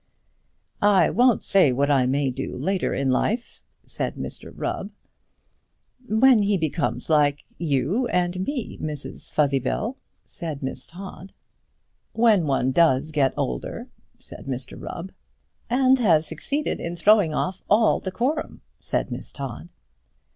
"I 0.81 1.11
won't 1.11 1.43
say 1.43 1.71
what 1.71 1.91
I 1.91 2.07
may 2.07 2.31
do 2.31 2.57
later 2.57 2.91
in 2.91 3.11
life," 3.11 3.61
said 3.85 4.15
Mr 4.15 4.51
Rubb. 4.51 4.89
"When 6.09 6.39
he 6.39 6.57
becomes 6.57 7.07
like 7.07 7.45
you 7.59 8.07
and 8.07 8.39
me, 8.47 8.79
Mrs 8.79 9.31
Fuzzybell," 9.31 9.97
said 10.25 10.63
Miss 10.63 10.87
Todd. 10.87 11.33
"When 12.13 12.47
one 12.47 12.71
does 12.71 13.11
get 13.11 13.35
older," 13.37 13.89
said 14.17 14.47
Mr 14.47 14.75
Rubb. 14.81 15.11
"And 15.69 15.99
has 15.99 16.25
succeeded 16.25 16.79
in 16.79 16.95
throwing 16.95 17.35
off 17.35 17.61
all 17.69 17.99
decorum," 17.99 18.61
said 18.79 19.11
Miss 19.11 19.31
Todd. 19.31 19.69